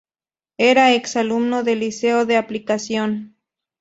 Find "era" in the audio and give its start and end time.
0.57-0.93